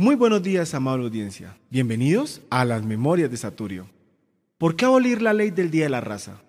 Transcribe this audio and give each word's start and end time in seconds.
Muy 0.00 0.14
buenos 0.14 0.44
días, 0.44 0.74
amable 0.74 1.06
audiencia. 1.06 1.56
Bienvenidos 1.70 2.40
a 2.50 2.64
las 2.64 2.84
Memorias 2.84 3.32
de 3.32 3.36
Saturio. 3.36 3.90
¿Por 4.56 4.76
qué 4.76 4.84
abolir 4.84 5.20
la 5.20 5.32
ley 5.32 5.50
del 5.50 5.72
Día 5.72 5.86
de 5.86 5.90
la 5.90 6.00
Raza? 6.00 6.40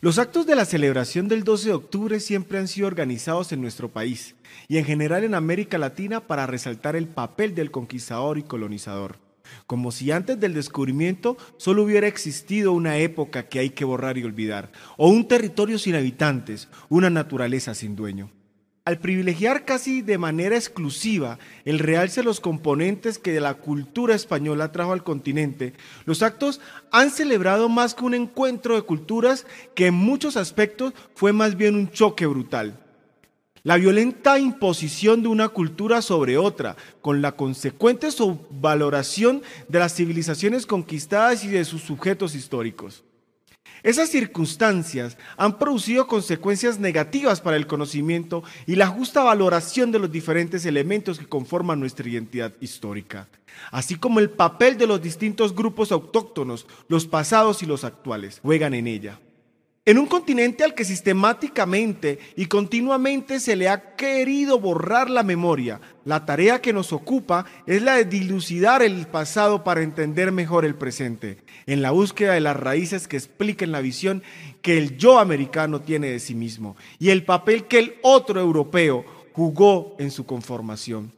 Los 0.00 0.18
actos 0.18 0.46
de 0.46 0.56
la 0.56 0.64
celebración 0.64 1.28
del 1.28 1.44
12 1.44 1.68
de 1.68 1.74
octubre 1.74 2.20
siempre 2.20 2.56
han 2.56 2.66
sido 2.66 2.86
organizados 2.86 3.52
en 3.52 3.60
nuestro 3.60 3.90
país 3.90 4.34
y 4.66 4.78
en 4.78 4.86
general 4.86 5.24
en 5.24 5.34
América 5.34 5.76
Latina 5.76 6.20
para 6.26 6.46
resaltar 6.46 6.96
el 6.96 7.06
papel 7.06 7.54
del 7.54 7.70
conquistador 7.70 8.38
y 8.38 8.44
colonizador, 8.44 9.18
como 9.66 9.92
si 9.92 10.10
antes 10.10 10.40
del 10.40 10.54
descubrimiento 10.54 11.36
solo 11.58 11.82
hubiera 11.82 12.06
existido 12.06 12.72
una 12.72 12.96
época 12.96 13.46
que 13.46 13.58
hay 13.58 13.70
que 13.70 13.84
borrar 13.84 14.16
y 14.16 14.24
olvidar, 14.24 14.72
o 14.96 15.10
un 15.10 15.28
territorio 15.28 15.78
sin 15.78 15.96
habitantes, 15.96 16.70
una 16.88 17.10
naturaleza 17.10 17.74
sin 17.74 17.94
dueño. 17.94 18.30
Al 18.86 18.98
privilegiar 18.98 19.64
casi 19.64 20.02
de 20.02 20.18
manera 20.18 20.56
exclusiva 20.56 21.38
el 21.64 21.78
realce 21.78 22.20
de 22.20 22.24
los 22.24 22.40
componentes 22.40 23.18
que 23.18 23.40
la 23.40 23.54
cultura 23.54 24.14
española 24.14 24.72
trajo 24.72 24.92
al 24.92 25.02
continente, 25.02 25.72
los 26.04 26.22
actos 26.22 26.60
han 26.90 27.10
celebrado 27.10 27.70
más 27.70 27.94
que 27.94 28.04
un 28.04 28.12
encuentro 28.12 28.74
de 28.74 28.82
culturas 28.82 29.46
que 29.74 29.86
en 29.86 29.94
muchos 29.94 30.36
aspectos 30.36 30.92
fue 31.14 31.32
más 31.32 31.56
bien 31.56 31.76
un 31.76 31.90
choque 31.90 32.26
brutal. 32.26 32.78
La 33.62 33.76
violenta 33.76 34.38
imposición 34.38 35.22
de 35.22 35.28
una 35.28 35.48
cultura 35.48 36.02
sobre 36.02 36.36
otra, 36.36 36.76
con 37.00 37.22
la 37.22 37.32
consecuente 37.32 38.10
subvaloración 38.10 39.40
de 39.66 39.78
las 39.78 39.94
civilizaciones 39.94 40.66
conquistadas 40.66 41.42
y 41.42 41.48
de 41.48 41.64
sus 41.64 41.80
sujetos 41.80 42.34
históricos. 42.34 43.02
Esas 43.84 44.08
circunstancias 44.08 45.18
han 45.36 45.58
producido 45.58 46.06
consecuencias 46.06 46.78
negativas 46.78 47.42
para 47.42 47.58
el 47.58 47.66
conocimiento 47.66 48.42
y 48.66 48.76
la 48.76 48.86
justa 48.86 49.22
valoración 49.22 49.92
de 49.92 49.98
los 49.98 50.10
diferentes 50.10 50.64
elementos 50.64 51.18
que 51.18 51.26
conforman 51.26 51.80
nuestra 51.80 52.08
identidad 52.08 52.54
histórica, 52.62 53.28
así 53.70 53.96
como 53.96 54.20
el 54.20 54.30
papel 54.30 54.78
de 54.78 54.86
los 54.86 55.02
distintos 55.02 55.54
grupos 55.54 55.92
autóctonos, 55.92 56.66
los 56.88 57.06
pasados 57.06 57.62
y 57.62 57.66
los 57.66 57.84
actuales, 57.84 58.40
juegan 58.42 58.72
en 58.72 58.86
ella. 58.86 59.20
En 59.86 59.98
un 59.98 60.06
continente 60.06 60.64
al 60.64 60.74
que 60.74 60.86
sistemáticamente 60.86 62.18
y 62.36 62.46
continuamente 62.46 63.38
se 63.38 63.54
le 63.54 63.68
ha 63.68 63.96
querido 63.96 64.58
borrar 64.58 65.10
la 65.10 65.22
memoria, 65.22 65.78
la 66.06 66.24
tarea 66.24 66.62
que 66.62 66.72
nos 66.72 66.94
ocupa 66.94 67.44
es 67.66 67.82
la 67.82 67.96
de 67.96 68.06
dilucidar 68.06 68.82
el 68.82 69.06
pasado 69.06 69.62
para 69.62 69.82
entender 69.82 70.32
mejor 70.32 70.64
el 70.64 70.74
presente, 70.74 71.36
en 71.66 71.82
la 71.82 71.90
búsqueda 71.90 72.32
de 72.32 72.40
las 72.40 72.56
raíces 72.56 73.06
que 73.06 73.18
expliquen 73.18 73.72
la 73.72 73.82
visión 73.82 74.22
que 74.62 74.78
el 74.78 74.96
yo 74.96 75.18
americano 75.18 75.82
tiene 75.82 76.06
de 76.06 76.18
sí 76.18 76.34
mismo 76.34 76.76
y 76.98 77.10
el 77.10 77.22
papel 77.22 77.64
que 77.66 77.78
el 77.78 77.96
otro 78.00 78.40
europeo 78.40 79.04
jugó 79.34 79.96
en 79.98 80.10
su 80.10 80.24
conformación. 80.24 81.12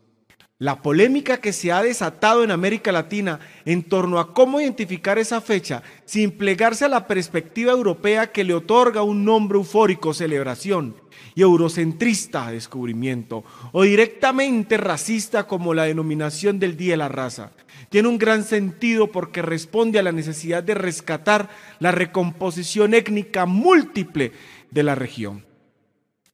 La 0.58 0.80
polémica 0.80 1.38
que 1.38 1.52
se 1.52 1.70
ha 1.70 1.82
desatado 1.82 2.42
en 2.42 2.50
América 2.50 2.90
Latina 2.90 3.40
en 3.66 3.82
torno 3.82 4.18
a 4.18 4.32
cómo 4.32 4.58
identificar 4.58 5.18
esa 5.18 5.42
fecha 5.42 5.82
sin 6.06 6.30
plegarse 6.30 6.86
a 6.86 6.88
la 6.88 7.06
perspectiva 7.06 7.72
europea 7.72 8.32
que 8.32 8.42
le 8.42 8.54
otorga 8.54 9.02
un 9.02 9.22
nombre 9.22 9.58
eufórico, 9.58 10.14
celebración, 10.14 10.96
y 11.34 11.42
eurocentrista, 11.42 12.50
descubrimiento, 12.50 13.44
o 13.72 13.82
directamente 13.82 14.78
racista 14.78 15.46
como 15.46 15.74
la 15.74 15.84
denominación 15.84 16.58
del 16.58 16.78
Día 16.78 16.92
de 16.92 16.96
la 16.96 17.08
Raza, 17.08 17.52
tiene 17.90 18.08
un 18.08 18.16
gran 18.16 18.42
sentido 18.42 19.12
porque 19.12 19.42
responde 19.42 19.98
a 19.98 20.02
la 20.02 20.12
necesidad 20.12 20.62
de 20.62 20.74
rescatar 20.74 21.50
la 21.78 21.92
recomposición 21.92 22.94
étnica 22.94 23.44
múltiple 23.44 24.32
de 24.70 24.82
la 24.82 24.94
región. 24.94 25.44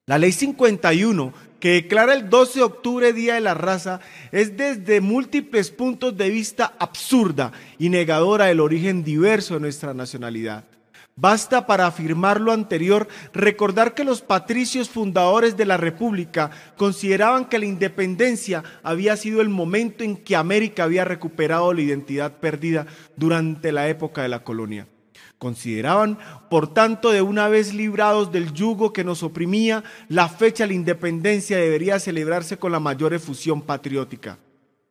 La 0.06 0.18
ley 0.18 0.30
51 0.30 1.32
que 1.62 1.74
declara 1.74 2.12
el 2.14 2.28
12 2.28 2.58
de 2.58 2.64
octubre 2.64 3.12
Día 3.12 3.34
de 3.34 3.40
la 3.40 3.54
Raza 3.54 4.00
es 4.32 4.56
desde 4.56 5.00
múltiples 5.00 5.70
puntos 5.70 6.16
de 6.16 6.28
vista 6.28 6.74
absurda 6.76 7.52
y 7.78 7.88
negadora 7.88 8.46
del 8.46 8.58
origen 8.58 9.04
diverso 9.04 9.54
de 9.54 9.60
nuestra 9.60 9.94
nacionalidad. 9.94 10.64
Basta 11.14 11.64
para 11.68 11.86
afirmar 11.86 12.40
lo 12.40 12.50
anterior 12.50 13.06
recordar 13.32 13.94
que 13.94 14.02
los 14.02 14.22
patricios 14.22 14.90
fundadores 14.90 15.56
de 15.56 15.66
la 15.66 15.76
República 15.76 16.50
consideraban 16.76 17.44
que 17.44 17.60
la 17.60 17.66
independencia 17.66 18.64
había 18.82 19.16
sido 19.16 19.40
el 19.40 19.48
momento 19.48 20.02
en 20.02 20.16
que 20.16 20.34
América 20.34 20.82
había 20.82 21.04
recuperado 21.04 21.72
la 21.72 21.82
identidad 21.82 22.40
perdida 22.40 22.88
durante 23.14 23.70
la 23.70 23.88
época 23.88 24.22
de 24.22 24.30
la 24.30 24.42
colonia. 24.42 24.88
Consideraban, 25.42 26.18
por 26.48 26.72
tanto, 26.72 27.10
de 27.10 27.20
una 27.20 27.48
vez 27.48 27.74
librados 27.74 28.30
del 28.30 28.52
yugo 28.52 28.92
que 28.92 29.02
nos 29.02 29.24
oprimía, 29.24 29.82
la 30.08 30.28
fecha 30.28 30.62
de 30.62 30.68
la 30.68 30.74
independencia 30.74 31.56
debería 31.56 31.98
celebrarse 31.98 32.58
con 32.58 32.70
la 32.70 32.78
mayor 32.78 33.12
efusión 33.12 33.60
patriótica. 33.60 34.38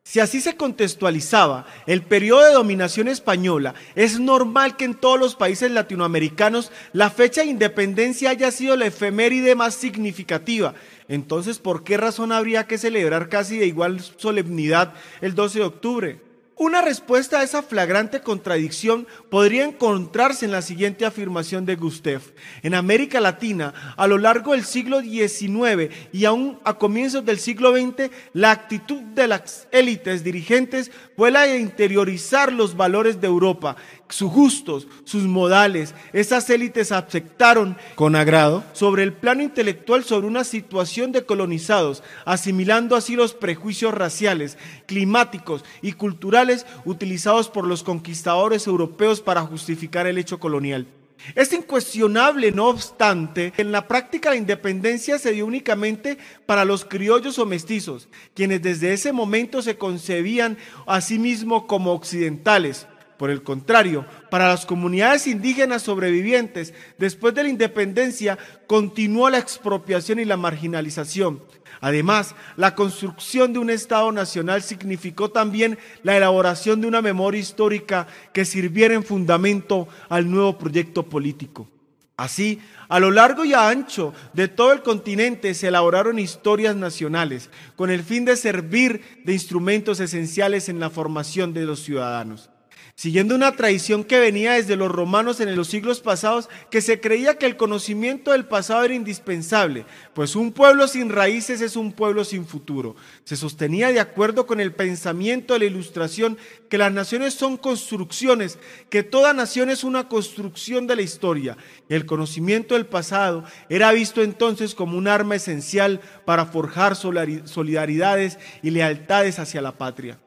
Si 0.04 0.20
así 0.20 0.42
se 0.42 0.54
contextualizaba 0.54 1.64
el 1.86 2.02
periodo 2.02 2.44
de 2.44 2.52
dominación 2.52 3.08
española, 3.08 3.74
es 3.94 4.20
normal 4.20 4.76
que 4.76 4.84
en 4.84 4.92
todos 4.94 5.18
los 5.18 5.36
países 5.36 5.70
latinoamericanos 5.70 6.70
la 6.92 7.08
fecha 7.08 7.40
de 7.40 7.46
independencia 7.46 8.28
haya 8.28 8.50
sido 8.50 8.76
la 8.76 8.84
efeméride 8.84 9.54
más 9.54 9.74
significativa. 9.74 10.74
Entonces, 11.08 11.60
¿por 11.60 11.82
qué 11.82 11.96
razón 11.96 12.30
habría 12.30 12.66
que 12.66 12.76
celebrar 12.76 13.30
casi 13.30 13.56
de 13.56 13.64
igual 13.64 14.00
solemnidad 14.00 14.92
el 15.22 15.34
12 15.34 15.60
de 15.60 15.64
octubre? 15.64 16.31
Una 16.56 16.82
respuesta 16.82 17.40
a 17.40 17.42
esa 17.42 17.62
flagrante 17.62 18.20
contradicción 18.20 19.06
podría 19.30 19.64
encontrarse 19.64 20.44
en 20.44 20.52
la 20.52 20.60
siguiente 20.60 21.06
afirmación 21.06 21.64
de 21.64 21.76
Gustev. 21.76 22.20
En 22.62 22.74
América 22.74 23.20
Latina, 23.20 23.94
a 23.96 24.06
lo 24.06 24.18
largo 24.18 24.52
del 24.52 24.64
siglo 24.64 25.00
XIX 25.00 25.90
y 26.12 26.26
aún 26.26 26.58
a 26.64 26.74
comienzos 26.74 27.24
del 27.24 27.38
siglo 27.38 27.72
XX, 27.72 28.10
la 28.34 28.50
actitud 28.50 29.00
de 29.00 29.28
las 29.28 29.66
élites 29.72 30.24
dirigentes 30.24 30.90
fue 31.16 31.30
la 31.30 31.42
de 31.42 31.58
interiorizar 31.58 32.52
los 32.52 32.76
valores 32.76 33.20
de 33.20 33.28
Europa, 33.28 33.76
sus 34.10 34.30
gustos, 34.30 34.86
sus 35.04 35.22
modales. 35.22 35.94
Esas 36.12 36.48
élites 36.50 36.92
aceptaron 36.92 37.78
con 37.94 38.14
agrado 38.14 38.62
sobre 38.74 39.04
el 39.04 39.14
plano 39.14 39.42
intelectual 39.42 40.04
sobre 40.04 40.26
una 40.26 40.44
situación 40.44 41.12
de 41.12 41.24
colonizados, 41.24 42.02
asimilando 42.26 42.94
así 42.94 43.16
los 43.16 43.32
prejuicios 43.32 43.94
raciales, 43.94 44.58
climáticos 44.86 45.64
y 45.80 45.92
culturales 45.92 46.51
utilizados 46.84 47.48
por 47.48 47.66
los 47.66 47.82
conquistadores 47.82 48.66
europeos 48.66 49.20
para 49.20 49.42
justificar 49.42 50.06
el 50.06 50.18
hecho 50.18 50.38
colonial. 50.38 50.86
Es 51.34 51.52
incuestionable, 51.52 52.50
no 52.50 52.68
obstante, 52.68 53.52
en 53.56 53.70
la 53.70 53.86
práctica 53.86 54.30
la 54.30 54.36
independencia 54.36 55.18
se 55.18 55.32
dio 55.32 55.46
únicamente 55.46 56.18
para 56.46 56.64
los 56.64 56.84
criollos 56.84 57.38
o 57.38 57.46
mestizos, 57.46 58.08
quienes 58.34 58.62
desde 58.62 58.92
ese 58.92 59.12
momento 59.12 59.62
se 59.62 59.76
concebían 59.76 60.58
a 60.86 61.00
sí 61.00 61.18
mismos 61.18 61.64
como 61.64 61.92
occidentales. 61.92 62.86
Por 63.22 63.30
el 63.30 63.44
contrario, 63.44 64.04
para 64.32 64.48
las 64.48 64.66
comunidades 64.66 65.28
indígenas 65.28 65.82
sobrevivientes, 65.82 66.74
después 66.98 67.32
de 67.34 67.44
la 67.44 67.50
independencia, 67.50 68.36
continuó 68.66 69.30
la 69.30 69.38
expropiación 69.38 70.18
y 70.18 70.24
la 70.24 70.36
marginalización. 70.36 71.40
Además, 71.80 72.34
la 72.56 72.74
construcción 72.74 73.52
de 73.52 73.60
un 73.60 73.70
Estado 73.70 74.10
nacional 74.10 74.60
significó 74.60 75.30
también 75.30 75.78
la 76.02 76.16
elaboración 76.16 76.80
de 76.80 76.88
una 76.88 77.00
memoria 77.00 77.40
histórica 77.40 78.08
que 78.32 78.44
sirviera 78.44 78.94
en 78.94 79.04
fundamento 79.04 79.86
al 80.08 80.28
nuevo 80.28 80.58
proyecto 80.58 81.04
político. 81.04 81.68
Así, 82.16 82.60
a 82.88 82.98
lo 82.98 83.12
largo 83.12 83.44
y 83.44 83.54
a 83.54 83.68
ancho 83.68 84.12
de 84.32 84.48
todo 84.48 84.72
el 84.72 84.82
continente 84.82 85.54
se 85.54 85.68
elaboraron 85.68 86.18
historias 86.18 86.74
nacionales 86.74 87.50
con 87.76 87.88
el 87.88 88.02
fin 88.02 88.24
de 88.24 88.36
servir 88.36 89.22
de 89.24 89.32
instrumentos 89.32 90.00
esenciales 90.00 90.68
en 90.68 90.80
la 90.80 90.90
formación 90.90 91.54
de 91.54 91.66
los 91.66 91.84
ciudadanos 91.84 92.51
siguiendo 92.94 93.34
una 93.34 93.52
tradición 93.56 94.04
que 94.04 94.18
venía 94.18 94.52
desde 94.52 94.76
los 94.76 94.90
romanos 94.90 95.40
en 95.40 95.56
los 95.56 95.68
siglos 95.68 96.00
pasados, 96.00 96.48
que 96.70 96.80
se 96.80 97.00
creía 97.00 97.38
que 97.38 97.46
el 97.46 97.56
conocimiento 97.56 98.32
del 98.32 98.44
pasado 98.44 98.84
era 98.84 98.94
indispensable, 98.94 99.86
pues 100.14 100.36
un 100.36 100.52
pueblo 100.52 100.86
sin 100.86 101.08
raíces 101.08 101.60
es 101.60 101.76
un 101.76 101.92
pueblo 101.92 102.24
sin 102.24 102.46
futuro. 102.46 102.94
Se 103.24 103.36
sostenía 103.36 103.90
de 103.92 104.00
acuerdo 104.00 104.46
con 104.46 104.60
el 104.60 104.74
pensamiento 104.74 105.54
de 105.54 105.60
la 105.60 105.64
ilustración 105.66 106.36
que 106.68 106.78
las 106.78 106.92
naciones 106.92 107.34
son 107.34 107.56
construcciones, 107.56 108.58
que 108.90 109.02
toda 109.02 109.32
nación 109.32 109.70
es 109.70 109.84
una 109.84 110.08
construcción 110.08 110.86
de 110.86 110.96
la 110.96 111.02
historia. 111.02 111.56
El 111.88 112.06
conocimiento 112.06 112.74
del 112.74 112.86
pasado 112.86 113.44
era 113.68 113.92
visto 113.92 114.22
entonces 114.22 114.74
como 114.74 114.98
un 114.98 115.08
arma 115.08 115.36
esencial 115.36 116.00
para 116.24 116.46
forjar 116.46 116.94
solidaridades 116.96 118.38
y 118.62 118.70
lealtades 118.70 119.38
hacia 119.38 119.62
la 119.62 119.76
patria. 119.78 120.18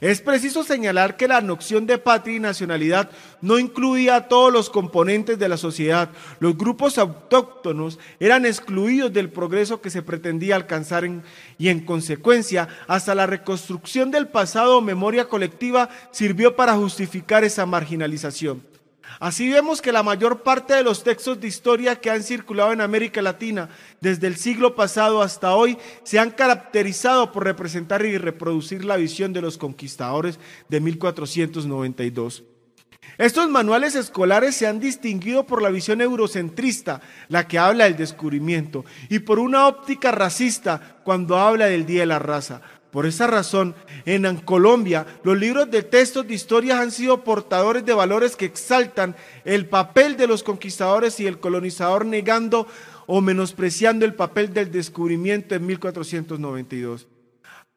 Es 0.00 0.20
preciso 0.20 0.62
señalar 0.62 1.16
que 1.16 1.26
la 1.26 1.40
noción 1.40 1.86
de 1.86 1.98
patria 1.98 2.36
y 2.36 2.40
nacionalidad 2.40 3.10
no 3.40 3.58
incluía 3.58 4.16
a 4.16 4.28
todos 4.28 4.52
los 4.52 4.70
componentes 4.70 5.38
de 5.38 5.48
la 5.48 5.56
sociedad. 5.56 6.10
Los 6.38 6.56
grupos 6.56 6.98
autóctonos 6.98 7.98
eran 8.20 8.46
excluidos 8.46 9.12
del 9.12 9.30
progreso 9.30 9.80
que 9.80 9.90
se 9.90 10.02
pretendía 10.02 10.56
alcanzar 10.56 10.98
y 11.58 11.68
en 11.68 11.80
consecuencia 11.80 12.68
hasta 12.86 13.14
la 13.14 13.26
reconstrucción 13.26 14.10
del 14.10 14.28
pasado 14.28 14.78
o 14.78 14.80
memoria 14.80 15.28
colectiva 15.28 15.88
sirvió 16.10 16.56
para 16.56 16.74
justificar 16.74 17.44
esa 17.44 17.66
marginalización. 17.66 18.77
Así 19.20 19.50
vemos 19.50 19.82
que 19.82 19.92
la 19.92 20.02
mayor 20.02 20.42
parte 20.42 20.74
de 20.74 20.82
los 20.82 21.02
textos 21.02 21.40
de 21.40 21.48
historia 21.48 21.96
que 21.96 22.10
han 22.10 22.22
circulado 22.22 22.72
en 22.72 22.80
América 22.80 23.22
Latina 23.22 23.68
desde 24.00 24.26
el 24.26 24.36
siglo 24.36 24.74
pasado 24.74 25.22
hasta 25.22 25.54
hoy 25.54 25.76
se 26.04 26.18
han 26.18 26.30
caracterizado 26.30 27.32
por 27.32 27.44
representar 27.44 28.04
y 28.04 28.18
reproducir 28.18 28.84
la 28.84 28.96
visión 28.96 29.32
de 29.32 29.42
los 29.42 29.58
conquistadores 29.58 30.38
de 30.68 30.80
1492. 30.80 32.44
Estos 33.16 33.48
manuales 33.48 33.96
escolares 33.96 34.54
se 34.54 34.68
han 34.68 34.78
distinguido 34.78 35.44
por 35.44 35.60
la 35.60 35.70
visión 35.70 36.00
eurocentrista, 36.00 37.00
la 37.28 37.48
que 37.48 37.58
habla 37.58 37.84
del 37.84 37.96
descubrimiento, 37.96 38.84
y 39.08 39.20
por 39.20 39.40
una 39.40 39.66
óptica 39.66 40.12
racista 40.12 41.00
cuando 41.02 41.36
habla 41.36 41.66
del 41.66 41.84
Día 41.84 42.00
de 42.00 42.06
la 42.06 42.20
Raza. 42.20 42.60
Por 42.98 43.06
esa 43.06 43.28
razón, 43.28 43.76
en 44.06 44.38
Colombia, 44.38 45.06
los 45.22 45.38
libros 45.38 45.70
de 45.70 45.84
textos 45.84 46.26
de 46.26 46.34
historias 46.34 46.80
han 46.80 46.90
sido 46.90 47.22
portadores 47.22 47.84
de 47.86 47.94
valores 47.94 48.34
que 48.34 48.46
exaltan 48.46 49.14
el 49.44 49.66
papel 49.66 50.16
de 50.16 50.26
los 50.26 50.42
conquistadores 50.42 51.20
y 51.20 51.28
el 51.28 51.38
colonizador 51.38 52.04
negando 52.04 52.66
o 53.06 53.20
menospreciando 53.20 54.04
el 54.04 54.14
papel 54.14 54.52
del 54.52 54.72
descubrimiento 54.72 55.54
en 55.54 55.66
1492. 55.66 57.06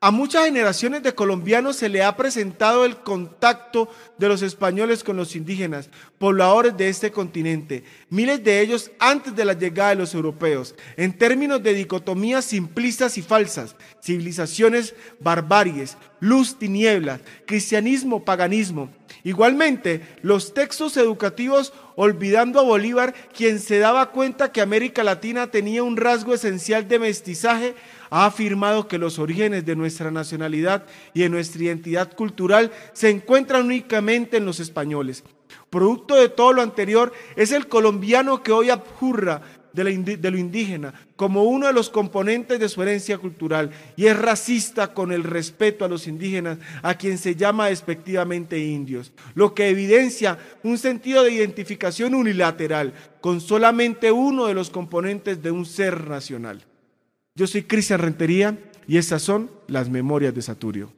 A 0.03 0.09
muchas 0.09 0.45
generaciones 0.45 1.03
de 1.03 1.13
colombianos 1.13 1.75
se 1.75 1.88
le 1.88 2.01
ha 2.01 2.18
presentado 2.18 2.86
el 2.86 2.98
contacto 2.98 3.88
de 4.18 4.30
los 4.30 4.42
españoles 4.42 5.03
con 5.03 5.15
los 5.15 5.36
indígenas, 5.36 5.92
pobladores 6.18 6.75
de 6.75 6.89
este 6.89 7.12
continente, 7.12 7.83
miles 8.09 8.44
de 8.44 8.62
ellos 8.62 8.89
antes 8.98 9.36
de 9.36 9.45
la 9.45 9.53
llegada 9.53 9.92
de 9.92 9.98
los 9.98 10.15
europeos, 10.15 10.74
en 10.98 11.15
términos 11.15 11.62
de 11.62 11.75
dicotomías 11.75 12.45
simplistas 12.45 13.15
y 13.19 13.21
falsas, 13.21 13.75
civilizaciones 14.03 14.95
barbaries, 15.19 15.98
luz, 16.19 16.57
tinieblas, 16.57 17.21
cristianismo, 17.45 18.25
paganismo. 18.25 18.89
Igualmente, 19.24 20.01
los 20.24 20.56
textos 20.56 20.98
educativos 20.98 21.74
olvidando 21.95 22.59
a 22.59 22.63
Bolívar, 22.63 23.13
quien 23.38 23.59
se 23.59 23.77
daba 23.77 24.09
cuenta 24.09 24.51
que 24.51 24.62
América 24.62 25.03
Latina 25.03 25.51
tenía 25.51 25.83
un 25.83 25.95
rasgo 25.95 26.33
esencial 26.33 26.88
de 26.88 26.98
mestizaje, 26.98 27.75
ha 28.12 28.25
afirmado 28.25 28.88
que 28.88 29.00
los 29.00 29.18
orígenes 29.18 29.66
de 29.66 29.75
nuestra 29.75 30.12
nacionalidad 30.12 30.86
y 31.13 31.22
de 31.22 31.30
nuestra 31.30 31.63
identidad 31.63 32.13
cultural 32.13 32.72
se 32.94 33.10
encuentran 33.10 33.66
únicamente 33.66 34.38
en 34.38 34.46
los 34.46 34.60
españoles. 34.60 35.24
Producto 35.69 36.16
de 36.16 36.30
todo 36.30 36.54
lo 36.54 36.62
anterior 36.62 37.13
es 37.36 37.54
el 37.54 37.68
colombiano 37.68 38.44
que 38.44 38.52
hoy 38.52 38.69
abjurra 38.69 39.42
de, 39.74 40.30
lo 40.30 40.38
indígena 40.38 40.94
como 41.16 41.44
uno 41.44 41.68
de 41.68 41.74
los 41.74 41.90
componentes 41.90 42.60
de 42.60 42.68
su 42.68 42.81
herencia 42.81 43.18
cultural 43.18 43.72
y 43.96 44.08
es 44.08 44.19
racista 44.19 44.94
con 44.94 45.13
el 45.13 45.24
respeto 45.24 45.86
a 45.86 45.88
los 45.88 46.08
indígenas, 46.08 46.58
a 46.81 46.96
quien 46.96 47.18
se 47.18 47.36
llama 47.38 47.68
despectivamente 47.68 48.60
indios, 48.60 49.13
lo 49.34 49.54
que 49.54 49.69
evidencia 49.69 50.38
un 50.63 50.78
sentido 50.78 51.24
de 51.24 51.31
identificación 51.31 52.16
unilateral 52.16 52.94
con 53.22 53.40
solamente 53.40 54.12
uno 54.12 54.48
de 54.48 54.54
los 54.54 54.69
componentes 54.69 55.42
de 55.42 55.52
un 55.52 55.66
ser 55.66 56.10
nacional. 56.10 56.66
Yo 57.36 57.48
soy 57.48 57.63
Cristian 57.63 58.00
Rentería 58.00 58.60
y 58.88 58.98
estas 58.98 59.22
son 59.22 59.50
las 59.68 59.89
memorias 59.89 60.36
de 60.36 60.42
Saturio. 60.42 60.92